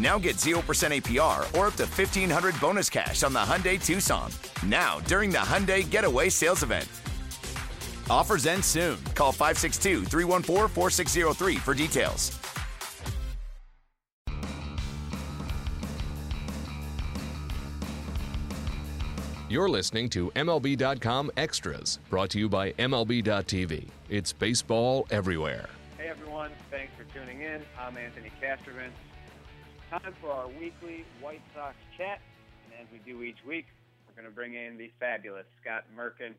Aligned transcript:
Now 0.00 0.18
get 0.18 0.36
0% 0.36 0.54
APR 0.62 1.40
or 1.58 1.66
up 1.66 1.74
to 1.74 1.84
1500 1.84 2.58
bonus 2.58 2.88
cash 2.88 3.22
on 3.22 3.34
the 3.34 3.38
Hyundai 3.38 3.78
Tucson. 3.84 4.32
Now, 4.64 4.98
during 5.00 5.30
the 5.30 5.36
Hyundai 5.38 5.88
Getaway 5.88 6.30
Sales 6.30 6.62
Event. 6.62 6.88
Offers 8.08 8.46
end 8.46 8.64
soon. 8.64 8.96
Call 9.14 9.30
562 9.30 10.06
314 10.06 10.68
4603 10.68 11.56
for 11.56 11.74
details. 11.74 12.36
You're 19.50 19.68
listening 19.68 20.08
to 20.10 20.30
MLB.com 20.30 21.32
Extras, 21.36 21.98
brought 22.08 22.30
to 22.30 22.38
you 22.38 22.48
by 22.48 22.70
MLB.tv. 22.72 23.88
It's 24.08 24.32
baseball 24.32 25.06
everywhere. 25.10 25.68
Hey 25.98 26.08
everyone, 26.08 26.52
thanks 26.70 26.92
for 26.96 27.02
tuning 27.12 27.42
in. 27.42 27.60
I'm 27.78 27.96
Anthony 27.98 28.30
Castrovince. 28.40 28.92
Time 29.90 30.14
for 30.20 30.30
our 30.30 30.46
weekly 30.46 31.04
White 31.20 31.42
Sox 31.52 31.74
chat. 31.98 32.20
And 32.64 32.72
as 32.80 32.86
we 32.92 33.02
do 33.02 33.24
each 33.24 33.42
week, 33.44 33.66
we're 34.06 34.14
going 34.14 34.30
to 34.30 34.32
bring 34.32 34.54
in 34.54 34.78
the 34.78 34.92
fabulous 35.00 35.46
Scott 35.60 35.82
Merkin. 35.98 36.34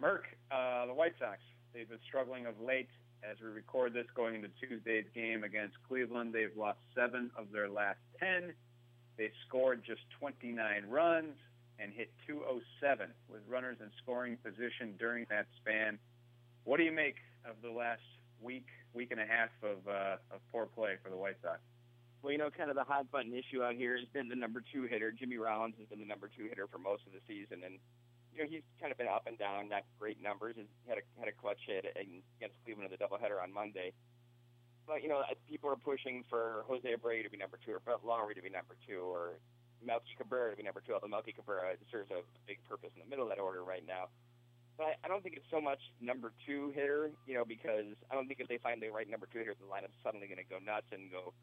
Merk, 0.00 0.24
uh, 0.50 0.86
the 0.86 0.94
White 0.94 1.12
Sox, 1.18 1.36
they've 1.74 1.86
been 1.86 2.00
struggling 2.08 2.46
of 2.46 2.54
late. 2.64 2.88
As 3.22 3.36
we 3.44 3.50
record 3.50 3.92
this 3.92 4.06
going 4.16 4.36
into 4.36 4.48
Tuesday's 4.58 5.04
game 5.14 5.44
against 5.44 5.76
Cleveland, 5.86 6.32
they've 6.32 6.56
lost 6.56 6.78
seven 6.94 7.30
of 7.36 7.52
their 7.52 7.68
last 7.68 7.98
10. 8.20 8.54
They 9.18 9.32
scored 9.46 9.84
just 9.84 10.00
29 10.18 10.56
runs 10.88 11.36
and 11.78 11.92
hit 11.92 12.08
207 12.26 13.10
with 13.28 13.42
runners 13.46 13.76
in 13.80 13.90
scoring 14.02 14.38
position 14.42 14.94
during 14.98 15.26
that 15.28 15.44
span. 15.60 15.98
What 16.64 16.78
do 16.78 16.84
you 16.84 16.92
make 16.92 17.16
of 17.44 17.56
the 17.62 17.70
last 17.70 18.00
week, 18.40 18.68
week 18.94 19.10
and 19.10 19.20
a 19.20 19.26
half 19.26 19.50
of, 19.62 19.86
uh, 19.86 20.16
of 20.32 20.40
poor 20.50 20.64
play 20.64 20.96
for 21.04 21.10
the 21.10 21.16
White 21.18 21.36
Sox? 21.42 21.60
Well, 22.22 22.32
you 22.32 22.38
know, 22.38 22.50
kind 22.50 22.70
of 22.70 22.74
the 22.74 22.84
hot 22.84 23.10
button 23.10 23.32
issue 23.32 23.62
out 23.62 23.74
here 23.78 23.96
has 23.96 24.08
been 24.10 24.28
the 24.28 24.34
number 24.34 24.58
two 24.60 24.90
hitter. 24.90 25.12
Jimmy 25.12 25.38
Rollins 25.38 25.78
has 25.78 25.86
been 25.86 26.00
the 26.00 26.08
number 26.08 26.26
two 26.26 26.50
hitter 26.50 26.66
for 26.66 26.78
most 26.78 27.06
of 27.06 27.14
the 27.14 27.22
season, 27.30 27.62
and 27.62 27.78
you 28.34 28.42
know 28.42 28.48
he's 28.50 28.66
kind 28.82 28.90
of 28.90 28.98
been 28.98 29.06
up 29.06 29.26
and 29.30 29.38
down, 29.38 29.68
not 29.70 29.86
great 29.98 30.20
numbers. 30.20 30.58
He 30.58 30.66
had 30.90 30.98
a 30.98 31.04
had 31.18 31.28
a 31.30 31.36
clutch 31.38 31.62
hit 31.62 31.86
against 31.94 32.58
Cleveland 32.64 32.90
in 32.90 32.94
the 32.94 32.98
doubleheader 32.98 33.38
on 33.38 33.54
Monday. 33.54 33.94
But 34.82 35.06
you 35.06 35.08
know, 35.08 35.22
people 35.46 35.70
are 35.70 35.78
pushing 35.78 36.24
for 36.26 36.64
Jose 36.66 36.82
Abreu 36.82 37.22
to 37.22 37.30
be 37.30 37.38
number 37.38 37.58
two, 37.62 37.78
or 37.78 37.80
Brett 37.80 38.02
Lawrie 38.02 38.34
to 38.34 38.42
be 38.42 38.50
number 38.50 38.74
two, 38.82 38.98
or 38.98 39.38
Melky 39.78 40.18
Cabrera 40.18 40.50
to 40.50 40.56
be 40.58 40.66
number 40.66 40.82
two. 40.82 40.98
Although 40.98 41.14
Melky 41.14 41.30
Cabrera 41.30 41.78
serves 41.86 42.10
a 42.10 42.26
big 42.50 42.58
purpose 42.66 42.90
in 42.98 43.00
the 43.04 43.06
middle 43.06 43.30
of 43.30 43.30
that 43.30 43.38
order 43.38 43.62
right 43.62 43.86
now. 43.86 44.10
But 44.74 44.98
I 45.02 45.08
don't 45.08 45.22
think 45.22 45.34
it's 45.34 45.50
so 45.50 45.60
much 45.60 45.82
number 46.00 46.32
two 46.46 46.70
hitter, 46.74 47.10
you 47.26 47.34
know, 47.34 47.44
because 47.44 47.98
I 48.10 48.14
don't 48.14 48.26
think 48.26 48.38
if 48.38 48.46
they 48.46 48.58
find 48.58 48.80
the 48.82 48.90
right 48.90 49.10
number 49.10 49.26
two 49.30 49.38
hitter, 49.38 49.54
the 49.58 49.66
lineup's 49.66 49.98
suddenly 50.02 50.26
going 50.26 50.38
to 50.38 50.46
go 50.46 50.62
nuts 50.62 50.86
and 50.90 51.10
go 51.10 51.34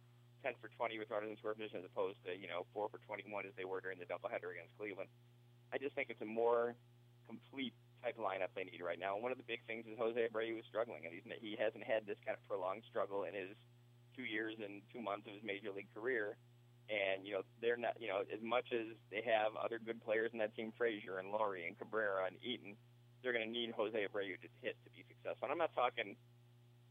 10 0.45 0.53
for 0.61 0.69
20 0.69 1.01
with 1.01 1.09
runners 1.09 1.33
in 1.33 1.37
scoring 1.41 1.57
position 1.57 1.81
as 1.81 1.89
opposed 1.89 2.21
to, 2.21 2.37
you 2.37 2.45
know, 2.45 2.69
4 2.69 2.93
for 2.93 3.01
21 3.09 3.49
as 3.49 3.55
they 3.57 3.65
were 3.65 3.81
during 3.81 3.97
the 3.97 4.05
doubleheader 4.05 4.53
against 4.53 4.77
Cleveland. 4.77 5.09
I 5.73 5.81
just 5.81 5.97
think 5.97 6.13
it's 6.13 6.21
a 6.21 6.29
more 6.29 6.77
complete 7.25 7.73
type 8.05 8.21
lineup 8.21 8.53
they 8.53 8.69
need 8.69 8.85
right 8.85 9.01
now. 9.01 9.17
And 9.17 9.25
one 9.25 9.33
of 9.33 9.41
the 9.41 9.49
big 9.49 9.65
things 9.65 9.89
is 9.89 9.97
Jose 9.97 10.13
Abreu 10.13 10.61
is 10.61 10.65
struggling, 10.69 11.09
and 11.09 11.11
he's, 11.17 11.25
he 11.41 11.57
hasn't 11.57 11.81
had 11.81 12.05
this 12.05 12.21
kind 12.21 12.37
of 12.37 12.45
prolonged 12.45 12.85
struggle 12.85 13.25
in 13.25 13.33
his 13.33 13.57
two 14.13 14.21
years 14.21 14.53
and 14.61 14.85
two 14.93 15.01
months 15.01 15.25
of 15.25 15.33
his 15.33 15.41
major 15.41 15.73
league 15.73 15.89
career. 15.97 16.37
And 16.85 17.25
you 17.25 17.33
know 17.33 17.41
they're 17.65 17.81
not, 17.81 17.97
you 17.97 18.05
know, 18.05 18.21
as 18.29 18.37
much 18.45 18.69
as 18.69 18.93
they 19.09 19.25
have 19.25 19.57
other 19.57 19.81
good 19.81 19.97
players 20.05 20.29
in 20.29 20.37
that 20.37 20.53
team, 20.53 20.69
Frazier 20.77 21.17
and 21.17 21.33
Lawrie 21.33 21.65
and 21.65 21.73
Cabrera 21.73 22.29
and 22.29 22.37
Eaton, 22.45 22.77
they're 23.25 23.33
going 23.33 23.41
to 23.41 23.49
need 23.49 23.73
Jose 23.73 23.97
Abreu 23.97 24.37
to 24.37 24.47
hit 24.61 24.77
to 24.85 24.89
be 24.93 25.01
successful. 25.09 25.49
And 25.49 25.51
I'm 25.51 25.57
not 25.57 25.73
talking 25.73 26.13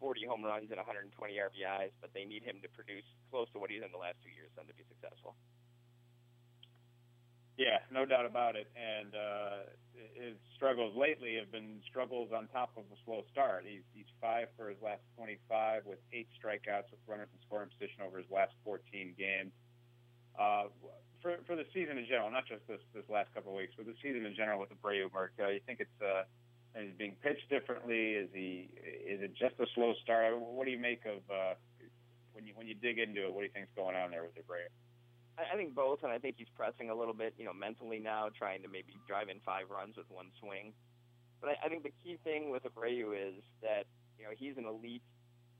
40 0.00 0.26
home 0.26 0.42
runs 0.44 0.70
and 0.70 0.78
120 0.78 1.10
RBIs, 1.12 1.92
but 2.00 2.10
they 2.14 2.24
need 2.24 2.42
him 2.42 2.60
to 2.62 2.68
produce 2.70 3.06
close 3.30 3.48
to 3.52 3.58
what 3.58 3.70
he's 3.70 3.82
in 3.82 3.92
the 3.92 4.00
last 4.00 4.18
two 4.22 4.32
years 4.34 4.50
then 4.56 4.66
to 4.66 4.74
be 4.74 4.84
successful. 4.88 5.34
Yeah, 7.56 7.78
no 7.92 8.04
doubt 8.04 8.26
about 8.26 8.56
it. 8.56 8.66
And 8.74 9.14
uh, 9.14 9.70
his 10.18 10.34
struggles 10.56 10.94
lately 10.98 11.38
have 11.38 11.52
been 11.54 11.78
struggles 11.86 12.34
on 12.34 12.48
top 12.50 12.74
of 12.76 12.82
a 12.90 12.98
slow 13.06 13.22
start. 13.30 13.62
He's 13.62 13.86
he's 13.94 14.10
five 14.20 14.50
for 14.58 14.68
his 14.68 14.78
last 14.82 15.06
25 15.16 15.86
with 15.86 16.02
eight 16.12 16.26
strikeouts 16.34 16.90
with 16.90 16.98
runners 17.06 17.30
in 17.30 17.38
scoring 17.46 17.70
position 17.70 18.02
over 18.02 18.18
his 18.18 18.26
last 18.30 18.52
14 18.66 19.14
games. 19.14 19.54
Uh, 20.34 20.66
for 21.22 21.38
for 21.46 21.54
the 21.54 21.64
season 21.72 21.96
in 21.96 22.06
general, 22.10 22.30
not 22.30 22.44
just 22.46 22.66
this 22.66 22.82
this 22.90 23.06
last 23.08 23.30
couple 23.34 23.54
of 23.54 23.58
weeks, 23.58 23.72
but 23.78 23.86
the 23.86 23.94
season 24.02 24.26
in 24.26 24.34
general 24.34 24.58
with 24.58 24.68
the 24.68 24.78
Abreu, 24.82 25.06
Merk, 25.14 25.32
uh, 25.38 25.48
you 25.48 25.60
think 25.62 25.78
it's 25.78 26.00
uh, 26.02 26.26
is 26.76 26.90
being 26.98 27.16
pitched 27.22 27.48
differently? 27.48 28.18
Is 28.18 28.28
he 28.32 28.68
is 29.06 29.20
it 29.22 29.34
just 29.34 29.54
a 29.60 29.66
slow 29.74 29.94
start? 30.02 30.38
What 30.38 30.66
do 30.66 30.72
you 30.72 30.78
make 30.78 31.04
of 31.06 31.22
uh, 31.30 31.54
when 32.32 32.46
you 32.46 32.52
when 32.54 32.66
you 32.66 32.74
dig 32.74 32.98
into 32.98 33.24
it? 33.24 33.32
What 33.32 33.40
do 33.40 33.46
you 33.46 33.54
think's 33.54 33.70
going 33.76 33.96
on 33.96 34.10
there 34.10 34.22
with 34.22 34.34
Abreu? 34.34 34.66
I 35.34 35.56
think 35.56 35.74
both, 35.74 36.04
and 36.04 36.12
I 36.12 36.18
think 36.18 36.36
he's 36.38 36.50
pressing 36.54 36.90
a 36.90 36.94
little 36.94 37.14
bit, 37.14 37.34
you 37.36 37.44
know, 37.44 37.52
mentally 37.52 37.98
now, 37.98 38.30
trying 38.30 38.62
to 38.62 38.68
maybe 38.68 38.94
drive 39.08 39.28
in 39.28 39.42
five 39.42 39.66
runs 39.66 39.96
with 39.96 40.06
one 40.06 40.30
swing. 40.38 40.70
But 41.40 41.58
I, 41.58 41.66
I 41.66 41.68
think 41.68 41.82
the 41.82 41.90
key 42.04 42.18
thing 42.22 42.50
with 42.50 42.62
Abreu 42.62 43.14
is 43.18 43.42
that 43.62 43.86
you 44.18 44.24
know 44.24 44.30
he's 44.36 44.56
an 44.56 44.66
elite 44.66 45.02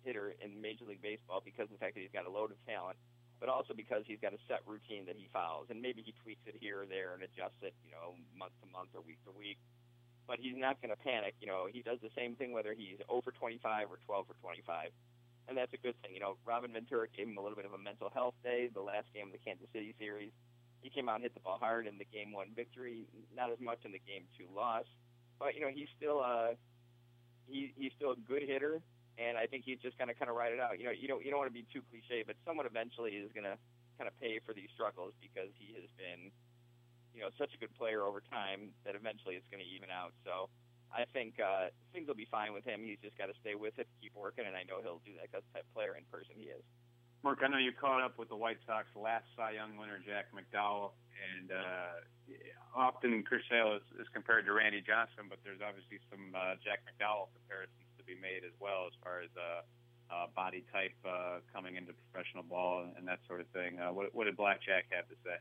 hitter 0.05 0.35
in 0.43 0.61
Major 0.61 0.85
League 0.85 1.03
Baseball 1.03 1.43
because 1.45 1.65
of 1.65 1.75
the 1.75 1.83
fact 1.83 1.95
that 1.95 2.03
he's 2.03 2.15
got 2.15 2.27
a 2.27 2.31
load 2.31 2.51
of 2.51 2.59
talent 2.67 2.99
but 3.45 3.53
also 3.53 3.75
because 3.75 4.01
he's 4.07 4.21
got 4.25 4.33
a 4.33 4.41
set 4.49 4.65
routine 4.65 5.05
that 5.05 5.21
he 5.21 5.29
follows, 5.29 5.67
and 5.69 5.77
maybe 5.77 6.01
he 6.01 6.17
tweaks 6.25 6.41
it 6.47 6.57
here 6.57 6.81
or 6.81 6.87
there 6.87 7.13
and 7.13 7.23
adjusts 7.23 7.61
it, 7.61 7.75
you 7.85 7.93
know, 7.93 8.17
month 8.33 8.57
to 8.63 8.67
month 8.73 8.89
or 8.95 9.05
week 9.05 9.21
to 9.29 9.33
week. 9.37 9.59
But 10.27 10.41
he's 10.41 10.57
not 10.57 10.81
going 10.81 10.91
to 10.91 10.97
panic. 10.97 11.35
You 11.41 11.49
know, 11.49 11.69
he 11.71 11.83
does 11.83 11.99
the 12.01 12.09
same 12.17 12.35
thing 12.35 12.53
whether 12.53 12.73
he's 12.73 12.97
over 13.09 13.31
25 13.31 13.61
or 13.91 13.99
12 14.07 14.27
for 14.27 14.35
25, 14.41 14.89
and 15.49 15.59
that's 15.59 15.73
a 15.75 15.81
good 15.81 15.95
thing. 16.01 16.15
You 16.15 16.21
know, 16.21 16.37
Robin 16.47 16.73
Ventura 16.73 17.09
gave 17.13 17.29
him 17.29 17.37
a 17.37 17.43
little 17.43 17.57
bit 17.57 17.67
of 17.67 17.77
a 17.77 17.79
mental 17.79 18.09
health 18.09 18.35
day 18.43 18.71
the 18.73 18.81
last 18.81 19.13
game 19.13 19.29
of 19.29 19.33
the 19.33 19.43
Kansas 19.45 19.69
City 19.73 19.95
series. 19.99 20.33
He 20.81 20.89
came 20.89 21.09
out 21.09 21.17
and 21.17 21.25
hit 21.25 21.35
the 21.35 21.41
ball 21.41 21.59
hard 21.61 21.87
in 21.87 21.99
the 21.99 22.09
game 22.09 22.33
one 22.33 22.49
victory, 22.57 23.05
not 23.37 23.53
as 23.53 23.61
much 23.61 23.85
in 23.85 23.93
the 23.93 24.01
game 24.05 24.25
two 24.37 24.49
loss, 24.55 24.85
but 25.39 25.55
you 25.55 25.61
know 25.61 25.73
he's 25.73 25.89
still 25.97 26.21
a 26.21 26.57
he, 27.47 27.73
he's 27.77 27.93
still 27.97 28.13
a 28.13 28.21
good 28.29 28.43
hitter 28.43 28.81
and 29.19 29.39
I 29.39 29.47
think 29.47 29.63
he's 29.65 29.79
just 29.79 29.97
going 29.99 30.09
to 30.09 30.15
kind 30.15 30.31
of 30.31 30.37
ride 30.37 30.53
it 30.53 30.61
out. 30.61 30.79
You 30.79 30.91
know, 30.91 30.95
you 30.95 31.07
don't 31.07 31.23
you 31.25 31.31
don't 31.31 31.39
want 31.39 31.51
to 31.51 31.55
be 31.55 31.67
too 31.71 31.83
cliche, 31.91 32.27
but 32.27 32.35
someone 32.43 32.67
eventually 32.67 33.15
is 33.15 33.31
going 33.31 33.47
to 33.47 33.57
kind 33.99 34.11
of 34.11 34.15
pay 34.19 34.43
for 34.43 34.51
these 34.51 34.71
struggles 34.75 35.15
because 35.23 35.55
he 35.55 35.71
has 35.79 35.87
been, 35.95 36.35
you 37.15 37.23
know, 37.23 37.31
such 37.39 37.55
a 37.55 37.59
good 37.59 37.73
player 37.79 38.03
over 38.03 38.21
time 38.21 38.75
that 38.85 38.99
eventually 38.99 39.39
it's 39.39 39.47
going 39.49 39.63
to 39.63 39.71
even 39.71 39.89
out. 39.89 40.13
So 40.27 40.51
I 40.91 41.07
think 41.15 41.39
uh, 41.39 41.71
things 41.95 42.11
will 42.11 42.19
be 42.19 42.29
fine 42.29 42.53
with 42.53 42.67
him. 42.67 42.83
He's 42.83 43.01
just 43.03 43.17
got 43.17 43.31
to 43.31 43.37
stay 43.41 43.55
with 43.55 43.79
it, 43.79 43.87
keep 44.03 44.13
working, 44.19 44.45
and 44.47 44.59
I 44.59 44.67
know 44.67 44.83
he'll 44.83 45.03
do 45.07 45.15
that 45.23 45.31
because 45.31 45.47
the 45.55 45.63
type 45.63 45.69
player 45.75 45.95
in 45.95 46.03
person 46.11 46.35
he 46.35 46.51
is. 46.51 46.63
Merk, 47.25 47.41
I 47.41 47.49
know 47.49 47.57
you 47.57 47.73
caught 47.73 48.05
up 48.05 48.21
with 48.21 48.29
the 48.29 48.37
White 48.37 48.61
Sox 48.69 48.85
last 48.93 49.25
Cy 49.33 49.57
Young 49.57 49.81
winner 49.81 49.97
Jack 50.05 50.29
McDowell, 50.37 50.93
and 51.17 51.57
uh, 51.57 51.97
often 52.77 53.25
Chris 53.25 53.41
Sale 53.49 53.81
is, 53.81 53.87
is 53.97 54.09
compared 54.13 54.45
to 54.45 54.53
Randy 54.53 54.85
Johnson, 54.85 55.33
but 55.33 55.41
there's 55.41 55.65
obviously 55.65 56.05
some 56.13 56.37
uh, 56.37 56.61
Jack 56.61 56.85
McDowell 56.85 57.33
comparisons 57.33 57.89
to 57.97 58.05
be 58.05 58.13
made 58.21 58.45
as 58.45 58.53
well 58.61 58.85
as 58.85 58.95
far 59.01 59.25
as 59.25 59.33
uh, 59.41 59.65
uh, 60.13 60.27
body 60.37 60.69
type 60.69 60.95
uh, 61.09 61.41
coming 61.49 61.81
into 61.81 61.97
professional 62.11 62.45
ball 62.45 62.85
and, 62.85 62.93
and 63.01 63.09
that 63.09 63.25
sort 63.27 63.41
of 63.41 63.49
thing. 63.57 63.81
Uh, 63.81 63.89
what, 63.89 64.13
what 64.13 64.29
did 64.29 64.37
Blackjack 64.37 64.93
have 64.93 65.09
to 65.09 65.17
say? 65.25 65.41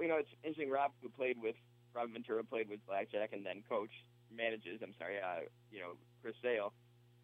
You 0.00 0.08
know, 0.08 0.18
it's 0.18 0.34
interesting. 0.42 0.70
Rob, 0.70 0.92
who 1.02 1.08
played 1.08 1.38
with 1.40 1.56
Rob 1.94 2.10
Ventura, 2.10 2.42
played 2.42 2.68
with 2.68 2.84
Blackjack, 2.86 3.32
and 3.32 3.46
then 3.46 3.62
coach 3.68 3.92
manages. 4.30 4.82
I'm 4.82 4.94
sorry, 4.98 5.22
uh, 5.22 5.46
you 5.70 5.80
know, 5.80 5.94
Chris 6.22 6.34
Sale. 6.42 6.72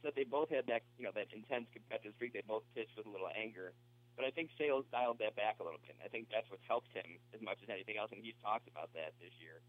Said 0.01 0.17
they 0.17 0.25
both 0.25 0.49
had 0.49 0.65
that, 0.73 0.81
you 0.97 1.05
know, 1.05 1.13
that 1.13 1.29
intense 1.29 1.69
competitive 1.77 2.17
streak. 2.17 2.33
They 2.33 2.41
both 2.47 2.65
pitched 2.73 2.97
with 2.97 3.05
a 3.05 3.13
little 3.13 3.29
anger. 3.37 3.77
But 4.17 4.25
I 4.25 4.33
think 4.33 4.49
Sale's 4.57 4.89
dialed 4.89 5.21
that 5.21 5.37
back 5.37 5.61
a 5.61 5.65
little 5.65 5.81
bit. 5.85 5.93
I 6.01 6.09
think 6.09 6.33
that's 6.33 6.49
what 6.49 6.61
helped 6.65 6.89
him 6.97 7.21
as 7.37 7.45
much 7.45 7.61
as 7.61 7.69
anything 7.69 8.01
else. 8.01 8.09
And 8.09 8.25
he's 8.25 8.39
talked 8.41 8.65
about 8.65 8.89
that 8.97 9.13
this 9.21 9.33
year 9.37 9.61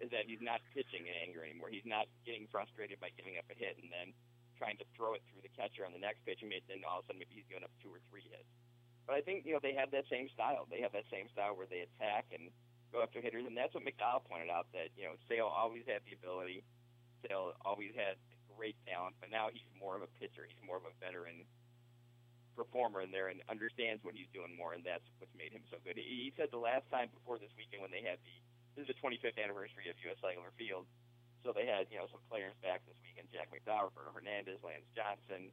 is 0.00 0.12
that 0.12 0.28
he's 0.28 0.42
not 0.44 0.60
pitching 0.76 1.08
in 1.08 1.14
anger 1.24 1.40
anymore. 1.40 1.72
He's 1.72 1.86
not 1.88 2.04
getting 2.28 2.44
frustrated 2.52 3.00
by 3.00 3.14
giving 3.16 3.40
up 3.40 3.48
a 3.48 3.56
hit 3.56 3.80
and 3.80 3.88
then 3.88 4.12
trying 4.60 4.76
to 4.80 4.86
throw 4.96 5.16
it 5.16 5.24
through 5.28 5.44
the 5.44 5.52
catcher 5.52 5.84
on 5.84 5.92
the 5.92 6.00
next 6.00 6.24
pitch, 6.24 6.40
and 6.40 6.52
then 6.52 6.84
all 6.84 7.00
of 7.00 7.04
a 7.04 7.12
sudden 7.12 7.20
maybe 7.20 7.36
he's 7.36 7.48
giving 7.48 7.64
up 7.64 7.72
two 7.80 7.92
or 7.92 8.00
three 8.08 8.24
hits. 8.24 8.48
But 9.06 9.14
I 9.14 9.22
think 9.22 9.46
you 9.46 9.54
know 9.54 9.62
they 9.62 9.74
have 9.78 9.94
that 9.94 10.10
same 10.10 10.26
style. 10.34 10.66
They 10.66 10.82
have 10.82 10.92
that 10.92 11.06
same 11.10 11.30
style 11.30 11.54
where 11.54 11.70
they 11.70 11.86
attack 11.86 12.26
and 12.34 12.50
go 12.90 13.02
after 13.02 13.22
hitters, 13.22 13.46
and 13.46 13.54
that's 13.54 13.72
what 13.72 13.86
McDowell 13.86 14.26
pointed 14.26 14.50
out 14.50 14.66
that 14.74 14.90
you 14.98 15.06
know 15.06 15.14
Sale 15.30 15.46
always 15.46 15.86
had 15.86 16.02
the 16.06 16.18
ability. 16.18 16.66
Sale 17.22 17.54
always 17.62 17.94
had 17.94 18.18
great 18.50 18.74
talent, 18.82 19.14
but 19.22 19.30
now 19.30 19.46
he's 19.52 19.66
more 19.78 19.94
of 19.94 20.02
a 20.02 20.10
pitcher. 20.18 20.42
He's 20.46 20.60
more 20.66 20.76
of 20.76 20.86
a 20.86 20.94
veteran 20.98 21.46
performer 22.58 23.04
in 23.04 23.12
there 23.12 23.28
and 23.28 23.44
understands 23.52 24.00
what 24.00 24.16
he's 24.16 24.30
doing 24.32 24.50
more, 24.56 24.72
and 24.72 24.82
that's 24.82 25.04
what's 25.20 25.32
made 25.36 25.52
him 25.52 25.62
so 25.68 25.76
good. 25.84 26.00
He 26.00 26.32
said 26.34 26.48
the 26.50 26.58
last 26.58 26.88
time 26.88 27.12
before 27.12 27.36
this 27.38 27.52
weekend 27.54 27.84
when 27.84 27.92
they 27.94 28.02
had 28.02 28.18
the 28.26 28.34
this 28.76 28.84
is 28.84 28.92
the 28.92 29.00
25th 29.00 29.40
anniversary 29.40 29.88
of 29.88 29.96
U.S. 30.04 30.20
Cellular 30.20 30.52
Field, 30.60 30.84
so 31.40 31.48
they 31.56 31.64
had 31.64 31.88
you 31.88 31.96
know 31.96 32.04
some 32.12 32.20
players 32.28 32.52
back 32.60 32.84
this 32.84 32.96
weekend: 33.00 33.28
Jack 33.32 33.48
McDowell, 33.48 33.88
Roberto 33.88 34.12
Hernandez, 34.12 34.60
Lance 34.60 34.84
Johnson, 34.92 35.48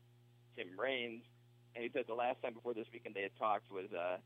Tim 0.59 0.75
Raines, 0.75 1.23
and 1.75 1.83
he 1.83 1.89
said 1.93 2.05
the 2.07 2.17
last 2.17 2.41
time 2.41 2.53
before 2.53 2.73
this 2.73 2.87
weekend 2.93 3.15
they 3.15 3.25
had 3.25 3.35
talked 3.37 3.69
was 3.71 3.89
uh, 3.91 4.17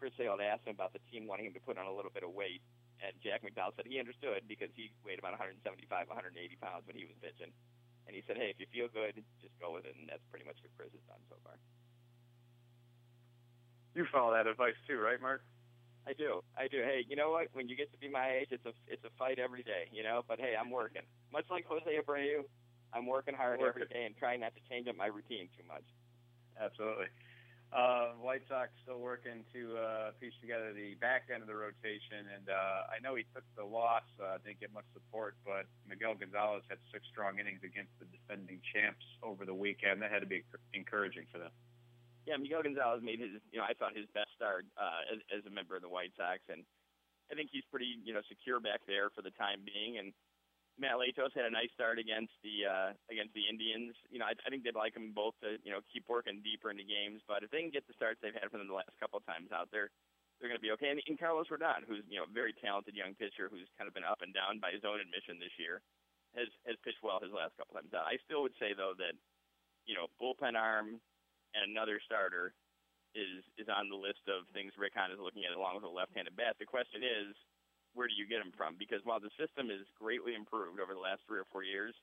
Chris 0.00 0.16
Sale 0.16 0.40
had 0.40 0.44
asked 0.56 0.64
him 0.64 0.74
about 0.74 0.96
the 0.96 1.02
team 1.12 1.28
wanting 1.28 1.46
him 1.46 1.54
to 1.54 1.62
put 1.62 1.76
on 1.76 1.84
a 1.84 1.92
little 1.92 2.10
bit 2.10 2.24
of 2.24 2.32
weight, 2.32 2.64
and 3.04 3.12
Jack 3.20 3.44
McDowell 3.44 3.76
said 3.76 3.84
he 3.84 4.00
understood 4.00 4.48
because 4.48 4.72
he 4.72 4.88
weighed 5.04 5.20
about 5.20 5.36
175, 5.36 5.60
180 6.08 6.32
pounds 6.60 6.84
when 6.88 6.96
he 6.96 7.04
was 7.04 7.16
pitching. 7.20 7.52
And 8.08 8.16
he 8.16 8.24
said, 8.26 8.40
hey, 8.40 8.50
if 8.50 8.58
you 8.58 8.66
feel 8.72 8.88
good, 8.90 9.14
just 9.44 9.54
go 9.60 9.76
with 9.76 9.86
it. 9.86 9.94
And 9.94 10.08
that's 10.08 10.24
pretty 10.32 10.42
much 10.42 10.58
what 10.64 10.72
Chris 10.74 10.90
has 10.90 11.04
done 11.06 11.22
so 11.30 11.36
far. 11.44 11.54
You 13.94 14.06
follow 14.10 14.32
that 14.34 14.48
advice 14.48 14.74
too, 14.88 14.98
right, 14.98 15.20
Merk? 15.20 15.44
I 16.08 16.16
do. 16.16 16.40
I 16.56 16.66
do. 16.66 16.80
Hey, 16.80 17.04
you 17.06 17.14
know 17.14 17.30
what? 17.30 17.48
When 17.52 17.68
you 17.68 17.76
get 17.76 17.92
to 17.92 17.98
be 17.98 18.08
my 18.08 18.40
age, 18.40 18.48
it's 18.50 18.64
a 18.64 18.72
it's 18.88 19.04
a 19.04 19.12
fight 19.18 19.38
every 19.38 19.62
day, 19.62 19.92
you 19.92 20.02
know. 20.02 20.24
But 20.26 20.40
hey, 20.40 20.54
I'm 20.58 20.70
working. 20.70 21.02
Much 21.30 21.44
like 21.50 21.66
Jose 21.66 21.84
Abreu, 21.86 22.42
I'm 22.94 23.06
working 23.06 23.34
hard 23.34 23.60
working. 23.60 23.82
every 23.84 23.94
day 23.94 24.06
and 24.06 24.16
trying 24.16 24.40
not 24.40 24.54
to 24.54 24.62
change 24.70 24.88
up 24.88 24.96
my 24.96 25.06
routine 25.06 25.48
too 25.54 25.66
much. 25.68 25.84
Absolutely. 26.60 27.08
Uh, 27.70 28.18
White 28.18 28.42
Sox 28.50 28.74
still 28.82 28.98
working 28.98 29.46
to 29.54 29.78
uh, 29.78 30.10
piece 30.18 30.34
together 30.42 30.74
the 30.74 30.98
back 30.98 31.30
end 31.30 31.38
of 31.38 31.46
the 31.46 31.54
rotation, 31.54 32.26
and 32.26 32.50
uh, 32.50 32.90
I 32.90 32.98
know 32.98 33.14
he 33.14 33.22
took 33.30 33.46
the 33.54 33.62
loss, 33.62 34.02
uh, 34.18 34.42
didn't 34.42 34.58
get 34.58 34.74
much 34.74 34.90
support, 34.90 35.38
but 35.46 35.70
Miguel 35.86 36.18
Gonzalez 36.18 36.66
had 36.66 36.82
six 36.90 37.06
strong 37.06 37.38
innings 37.38 37.62
against 37.62 37.94
the 38.02 38.10
defending 38.10 38.58
champs 38.74 39.06
over 39.22 39.46
the 39.46 39.54
weekend. 39.54 40.02
That 40.02 40.10
had 40.10 40.18
to 40.18 40.26
be 40.26 40.42
encouraging 40.74 41.30
for 41.30 41.38
them. 41.38 41.54
Yeah, 42.26 42.42
Miguel 42.42 42.66
Gonzalez 42.66 43.06
made 43.06 43.22
his, 43.22 43.38
you 43.54 43.62
know, 43.62 43.66
I 43.66 43.78
thought 43.78 43.94
his 43.94 44.10
best 44.18 44.34
start 44.34 44.66
uh, 44.74 45.06
as, 45.06 45.22
as 45.30 45.46
a 45.46 45.52
member 45.54 45.78
of 45.78 45.86
the 45.86 45.88
White 45.88 46.10
Sox, 46.18 46.42
and 46.50 46.66
I 47.30 47.38
think 47.38 47.54
he's 47.54 47.64
pretty, 47.70 48.02
you 48.02 48.10
know, 48.10 48.20
secure 48.26 48.58
back 48.58 48.82
there 48.90 49.14
for 49.14 49.22
the 49.22 49.30
time 49.38 49.62
being. 49.62 49.94
And 50.02 50.10
Matt 50.80 50.96
Latos 50.96 51.36
had 51.36 51.44
a 51.44 51.52
nice 51.52 51.68
start 51.76 52.00
against 52.00 52.32
the 52.40 52.64
uh, 52.64 52.90
against 53.12 53.36
the 53.36 53.44
Indians. 53.44 53.92
You 54.08 54.16
know, 54.16 54.26
I, 54.26 54.32
I 54.32 54.48
think 54.48 54.64
they'd 54.64 54.74
like 54.74 54.96
them 54.96 55.12
both 55.12 55.36
to, 55.44 55.60
you 55.60 55.68
know, 55.68 55.84
keep 55.92 56.08
working 56.08 56.40
deeper 56.40 56.72
into 56.72 56.88
games. 56.88 57.20
But 57.28 57.44
if 57.44 57.52
they 57.52 57.60
can 57.60 57.68
get 57.68 57.84
the 57.84 57.92
starts 57.92 58.16
they've 58.24 58.34
had 58.34 58.48
from 58.48 58.64
them 58.64 58.72
the 58.72 58.80
last 58.80 58.96
couple 58.96 59.20
of 59.20 59.28
times 59.28 59.52
out 59.52 59.68
there, 59.68 59.92
they're 60.40 60.48
going 60.48 60.56
to 60.56 60.64
be 60.64 60.72
okay. 60.80 60.88
And, 60.88 61.04
and 61.04 61.20
Carlos 61.20 61.52
Rodon, 61.52 61.84
who's 61.84 62.00
you 62.08 62.16
know 62.16 62.24
a 62.24 62.32
very 62.32 62.56
talented 62.56 62.96
young 62.96 63.12
pitcher, 63.12 63.52
who's 63.52 63.68
kind 63.76 63.86
of 63.86 63.92
been 63.92 64.08
up 64.08 64.24
and 64.24 64.32
down 64.32 64.56
by 64.56 64.72
his 64.72 64.88
own 64.88 65.04
admission 65.04 65.36
this 65.36 65.52
year, 65.60 65.84
has 66.32 66.48
has 66.64 66.80
pitched 66.80 67.04
well 67.04 67.20
his 67.20 67.36
last 67.36 67.52
couple 67.60 67.76
times 67.76 67.92
out. 67.92 68.08
I 68.08 68.16
still 68.24 68.40
would 68.40 68.56
say 68.56 68.72
though 68.72 68.96
that, 68.96 69.12
you 69.84 69.92
know, 69.92 70.08
bullpen 70.16 70.56
arm 70.56 70.96
and 71.52 71.62
another 71.68 72.00
starter 72.00 72.56
is 73.12 73.44
is 73.58 73.68
on 73.68 73.92
the 73.92 73.98
list 73.98 74.24
of 74.30 74.48
things 74.56 74.72
Rick 74.80 74.96
Hahn 74.96 75.12
is 75.12 75.20
looking 75.20 75.44
at 75.44 75.52
along 75.52 75.76
with 75.76 75.84
a 75.84 75.92
left-handed 75.92 76.32
bat. 76.38 76.56
The 76.56 76.68
question 76.68 77.02
is, 77.02 77.36
where 77.94 78.06
do 78.06 78.14
you 78.14 78.26
get 78.26 78.38
them 78.38 78.54
from? 78.54 78.78
Because 78.78 79.02
while 79.02 79.18
the 79.18 79.32
system 79.34 79.70
is 79.70 79.86
greatly 79.98 80.38
improved 80.38 80.78
over 80.78 80.94
the 80.94 81.02
last 81.02 81.26
three 81.26 81.42
or 81.42 81.48
four 81.50 81.66
years, 81.66 81.94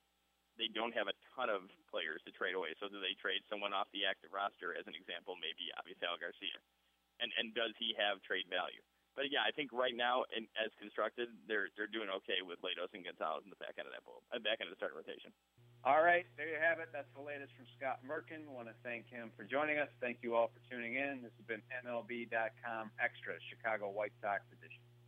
they 0.58 0.68
don't 0.74 0.94
have 0.98 1.08
a 1.08 1.16
ton 1.38 1.54
of 1.54 1.70
players 1.88 2.20
to 2.26 2.34
trade 2.34 2.58
away. 2.58 2.74
So 2.82 2.90
do 2.90 2.98
they 2.98 3.14
trade 3.16 3.46
someone 3.46 3.72
off 3.72 3.88
the 3.94 4.10
active 4.10 4.34
roster, 4.34 4.74
as 4.74 4.90
an 4.90 4.98
example, 4.98 5.38
maybe 5.38 5.70
Avisail 5.78 6.18
Garcia? 6.18 6.58
And 7.22 7.34
and 7.38 7.54
does 7.54 7.74
he 7.78 7.98
have 7.98 8.22
trade 8.22 8.46
value? 8.50 8.82
But 9.18 9.34
yeah, 9.34 9.42
I 9.42 9.50
think 9.50 9.74
right 9.74 9.98
now, 9.98 10.30
in, 10.30 10.46
as 10.54 10.70
constructed, 10.78 11.34
they're 11.50 11.74
they're 11.74 11.90
doing 11.90 12.10
okay 12.22 12.46
with 12.46 12.62
Latos 12.62 12.94
and 12.94 13.02
Gonzalez 13.02 13.42
in 13.46 13.50
the 13.50 13.58
back 13.58 13.78
end 13.82 13.90
of 13.90 13.94
that 13.94 14.06
bull, 14.06 14.22
uh, 14.30 14.38
back 14.38 14.62
end 14.62 14.70
of 14.70 14.78
the 14.78 14.82
starting 14.82 14.98
rotation. 14.98 15.34
All 15.86 16.02
right, 16.02 16.26
there 16.38 16.50
you 16.50 16.62
have 16.62 16.78
it. 16.82 16.90
That's 16.94 17.10
the 17.14 17.22
latest 17.22 17.54
from 17.58 17.66
Scott 17.78 18.02
Merkin. 18.06 18.46
want 18.50 18.70
to 18.70 18.78
thank 18.82 19.10
him 19.10 19.30
for 19.38 19.46
joining 19.46 19.78
us. 19.78 19.90
Thank 20.02 20.22
you 20.22 20.38
all 20.38 20.50
for 20.50 20.62
tuning 20.70 20.98
in. 20.98 21.22
This 21.22 21.34
has 21.38 21.46
been 21.46 21.62
MLB.com 21.86 22.92
Extra 22.98 23.38
Chicago 23.50 23.90
White 23.90 24.14
Sox 24.22 24.42
edition. 24.54 24.87